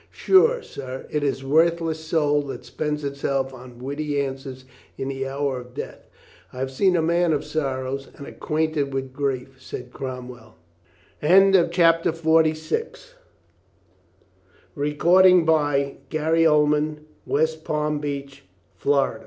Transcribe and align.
Sure, 0.09 0.63
sir, 0.63 1.05
it 1.11 1.21
is 1.23 1.43
a 1.43 1.47
worthless 1.47 1.99
soul 2.03 2.41
that 2.41 2.65
spends 2.65 3.03
itself 3.03 3.53
on 3.53 3.77
witty 3.77 4.19
answers 4.19 4.65
in 4.97 5.09
the 5.09 5.27
hour 5.27 5.59
of 5.59 5.75
death." 5.75 6.09
"I 6.51 6.57
have 6.57 6.71
seen 6.71 6.95
a 6.95 7.03
man 7.03 7.33
of 7.33 7.45
sorrows 7.45 8.07
and 8.15 8.25
acquainted 8.25 8.95
with 8.95 9.13
grief," 9.13 9.61
said 9.61 9.93
Cromwell. 9.93 10.55
CHAPTER 11.21 12.13
FORTY 12.13 12.55
SIX 12.55 13.13
LUCINDA 14.75 14.89
IS 14.97 15.47
LOGICAL 16.07 17.75
^~^ 17.75 18.39
OLO 18.83 19.19